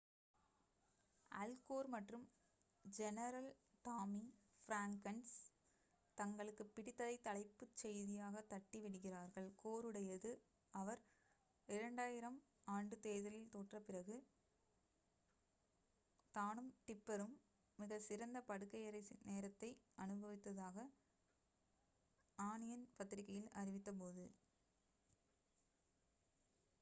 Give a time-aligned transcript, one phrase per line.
[1.31, 2.23] அல் Gore மற்றும்
[2.85, 3.49] general
[3.85, 4.23] Tommy
[4.61, 5.35] Franks
[6.17, 9.49] தங்களுக்குப் பிடித்ததைத் தலைப்புச் செய்தியாக தட்டி விடுகிறார்கள்.
[9.61, 10.31] கோருடையது
[10.73, 11.01] அவர்
[11.69, 12.39] 2000
[12.67, 14.17] ஆண்டு தேர்தலில் தோற்றபிறகு
[16.35, 17.35] தானும் டிப்பரும்
[17.79, 19.71] மிகச் சிறந்த படுக்கையறை நேரத்தை
[19.97, 20.87] அனுபவித்ததாக
[22.39, 24.25] ஆனியன் பத்திரிகையில் அறிவித்த போது